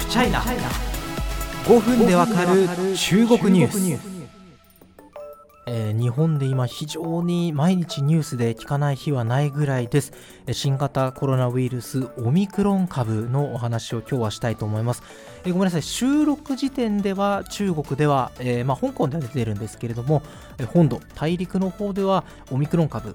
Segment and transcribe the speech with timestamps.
[0.00, 2.66] フチャイナ5分でわかる
[2.96, 4.20] 中国ニュース。
[5.66, 10.12] えー、日本で今非常に毎日ニュースで聞かない日はないぐらいです。
[10.52, 15.02] 新型コロナウイルスオミクロン株のお話を今日はしたいと思います、
[15.44, 15.82] えー、ごめんなさい。
[15.82, 20.22] 収録時点では中国では、えー、まあ、香港では出てるんですけれども
[20.72, 23.14] 本土大陸の方ではオミクロン株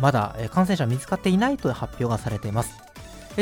[0.00, 2.89] まだ感染者見つかっていないと発表がされています。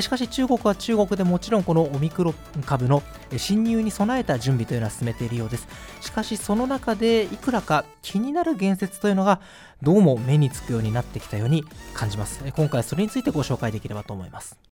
[0.03, 3.03] しかし中国は中国でもちろんこのオミクロン株の
[3.37, 5.69] 侵入に備えた準備というのは進めているようです。
[6.01, 9.41] しかしその中でいくらか気になる言説というのが
[9.83, 12.43] どうも目につくようになってきたように感じます。
[12.55, 14.68] 今回それについてご紹介できればと思います。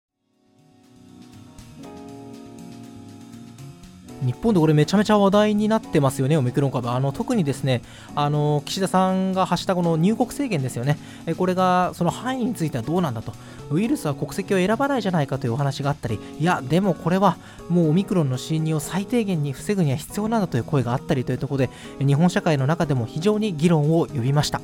[4.24, 6.90] 日本でこれめちゃめちゃ話題になってますよね、オミクロン株。
[6.90, 7.82] あの特にですね
[8.14, 10.98] あの岸田さんが発したこの入国制限ですよね、
[11.36, 13.32] これがその範囲についてはどうなんだと、
[13.70, 17.36] ウイルスは国籍を選ばないじゃないかというお話があったり、いや、でもこれは
[17.68, 24.60] もうオミクロンの侵入を最低限に防ぐには必要なんだという声があったりというところで、日本社会の中でも非常に議論を呼びました。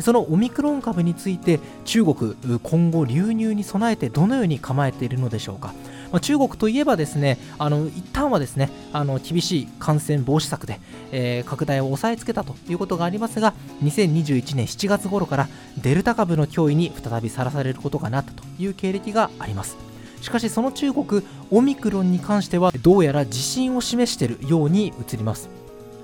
[0.00, 5.74] そのオミクロン株について中国今後流入に備えてどのように構えているのでしょうか
[6.10, 10.80] まあ、中国といえばですねあの一旦はですねあの厳しい感染防止策で、
[11.12, 19.76] えー、拡大を抑えつけたということがありますが2021年7月頃からデルタ株の脅威に再びさらされることがなったという経歴があります。
[20.20, 25.48] しかしその中国オミクロンに関してはどうやら自信を示しているように映ります。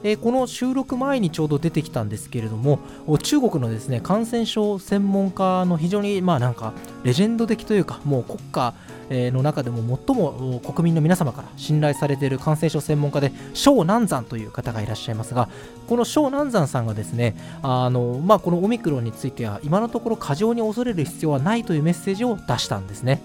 [0.04, 2.78] えこの収録前にちょうど出てきたんですけれども
[3.22, 8.74] 中国のですね感染症専門家の非常にまあなんかレジェンド的というかもう国家
[9.10, 15.48] の中でも最も国民の皆様から信頼されている感染症専門家で小南山という方がいらっしゃいますが
[15.88, 23.20] この小南山さんがですねあの、まあ、このオミクロンについては今のところ過剰に恐れる必要はないというメッセージを出したんですね。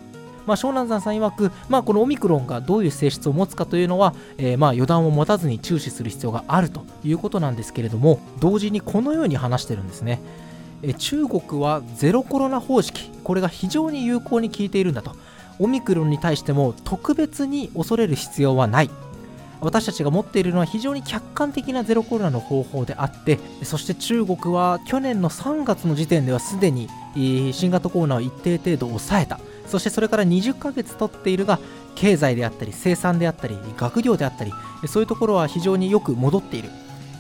[0.46, 10.20] まあ、湘南山さん曰く、まあ、このオミクロンがどういう性質を持つかというのは、えー、まあ予断を持たずに注視する必要があるということなんですけれども同時にこのように話してるんですね。
[10.82, 15.16] え中国はゼロコロナ方式これが非常に有効に効いているんだと
[15.60, 18.90] オミクロンに対しても特別に恐れる必要はない。
[19.62, 26.88] 私たちが持っているのは非常に客観的なゼロコロナの方法であってそして中国は去年の3月の時点ではすでに
[27.52, 29.40] 新型コロナを一定程度抑えた。
[29.68, 31.60] そしてそれから20ヶ月経っているが
[31.94, 34.54] 経済であったり生産であったり学業であったり
[34.88, 36.70] そういうところは非常によく戻っている。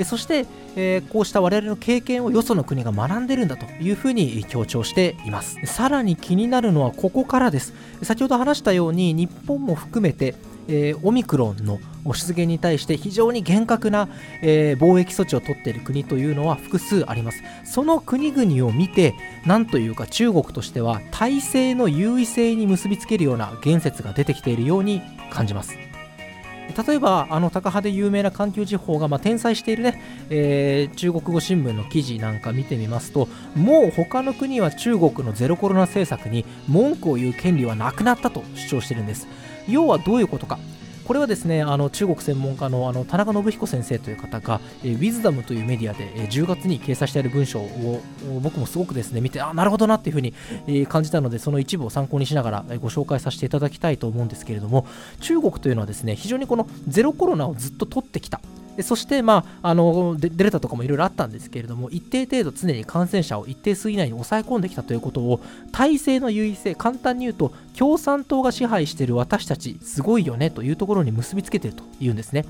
[0.04, 0.46] そして、
[0.76, 5.58] え、こうした我々の経験をよその国が学んでるんだというふうに強調しています。
[5.66, 7.74] さらに気になるのはここからです。
[8.04, 10.36] 先ほど話したように日本も含めて
[10.70, 11.80] えー、オミクロンの
[12.14, 14.08] 出現に対して非常に厳格な、
[14.42, 17.42] えー、防疫措置を取っている国というのは複数あります。
[17.66, 25.89] その国々を見てなんというか中国としては体制の優位性に結びつけるような言説が出てきているように感じます。
[26.76, 39.28] 例えばあの高派で有名な環球時報が、まあ、転載しているね、えー、中国語新聞の記事なんか見てみますともう他の国は中国のゼロコロナ政策に文句を言う権利はなくなったと主張してるんです。
[39.68, 40.60] 要はどういうことか。
[41.10, 48.04] これはですねあの中国専門家のあの田中信彦先生という方が、えー、ウィズダムというメディアで、えー、10月に掲載している文章を
[48.44, 50.36] 僕もすごくですね見てあなるほどなっていうふうに、
[50.68, 54.86] えー、感じたのでその一部を参考にしながら、えご紹介させていただきたいと思うんですけれども
[55.20, 58.40] 中国というのはですね非常にこのゼロコロナをずっと取ってきた。
[58.80, 65.42] でそして、まあ、あのデルタとかもいろいろあったんですけれども一定程度常に感染者を一定数以内に抑え込んできたということを
[65.74, 72.46] 体制の優位性簡単に言うと共産党が支配している私たちすごいよねというところに結びつけているというんですね。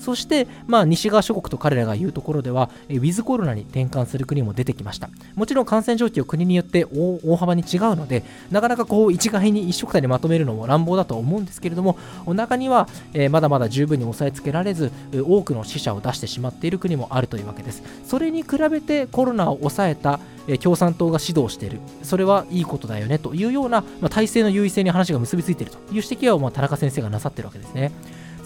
[0.00, 5.10] そして、まあ、西側諸国と彼らが言うところでは、ウィズコロナに転換する国も出てきました。
[5.36, 11.96] もちろん感染状況、国によって大幅に違うので、なかなかこう一概に一色体にまとめるのも乱暴だと思うんですけれども、
[12.26, 17.82] 中には、えー、まだまだ十分に抑えつけられず、多くの死者を出してしまっている国もあるというわけです。
[18.06, 20.18] それに比べてコロナを抑えた
[20.62, 27.92] 共産党が指導している、それはいいことだよねというような、まあ、体制の優位性に話が結びついているという指摘は、まあ、田中先生がなさっているわけですね。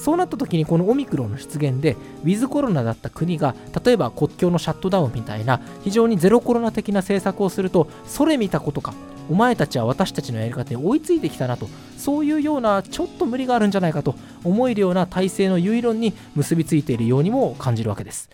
[0.05, 8.93] そうなった時にこのオミクロンの出現でウィズコロナだった国が例えば国境のシャットダウンみたいな非常にゼロコロナ的な政策をするとそれ見たことか
[9.31, 14.15] お前たちは私たちのやり方に追いついてきたなとそういうようなちょっと無理があるんじゃないかと
[14.45, 18.34] 思えるような体制の結論に結びついているようにも感じるわけです。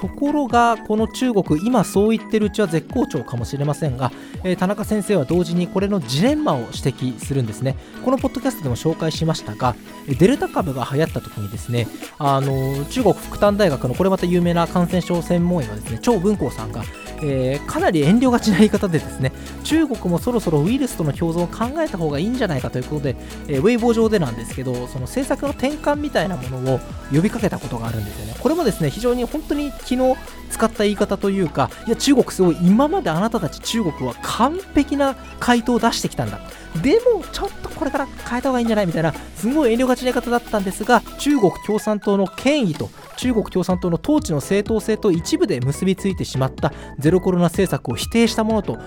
[0.00, 4.10] ところがこの中国今そう言ってるうちは絶好調かもしれませんが、
[4.44, 7.76] えー、田中先生は同時にこれのジレンマを指摘するんですね。
[8.02, 9.76] このポッドキャストでも紹介しましたが
[10.08, 11.86] デルタ株が流行った時にですね
[12.18, 16.82] あの中国福旦大学のこれまた有名な感染症専門医はですね張文光さんが
[17.22, 19.32] えー、かなり遠慮がちな言い方でですね
[19.64, 23.16] 中国もそろそろウイルスとの共存を考えた方がいいんじゃないかということで、
[23.48, 26.80] えー、ウェイボー上でなんですけどその政策の転換みたいなものを
[27.12, 28.34] 呼びかけたことがあるんですよね。
[28.40, 30.16] これもですね非常に本当に昨日
[30.50, 36.40] 使った言い方というかいや中国すごい今まであなたたち中国は完璧な回答を出してきたんだ。
[36.82, 42.90] でもちょっとこれから変えた方がいいんじゃないみたいなすごい遠慮がちな言い方だったんですが中国共産党の権威と
[43.20, 48.78] 中国共産党の統治の正当性と一部で結びついてしまったゼロコロナ政策を否定したものと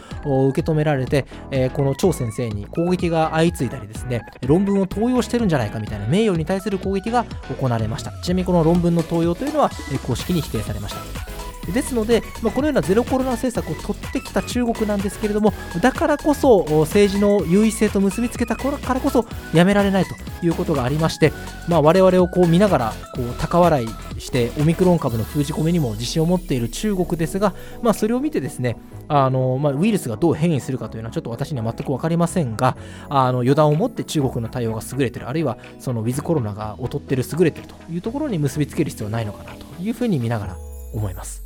[0.50, 7.26] 受け止められて、え、この張先生に攻撃が相次いだりですね論文を盗用してるんじゃないかみたいな名誉に対する攻撃が
[7.60, 8.12] 行われました。
[8.24, 9.70] ちなみにこの論文の盗用というのは
[10.08, 11.33] 公式に否定されました。
[11.72, 21.32] ですので、まあ、このようなゼロコロナ政策を取ってきた中国なんですけれども、だからこそ政治の優位性と結びつけたからこそやめられないということがありまして、
[21.68, 23.88] まあ、我々をこう見ながらこう高笑い
[24.20, 28.78] してオミクロン株の封じ込めにも自信を持っている中国ですが、まあ、それを見てですね
[29.08, 32.78] あの、まあ、ウイルスがどう変異するかというのはちょっと私には全く分かりませんが
[33.10, 40.58] あの予断を持って中国の対応が優れているあるいはそのウィズコロナが劣っている優れているというところに結びつける必要はないのかなというふうに見ながら
[40.94, 41.43] 思います。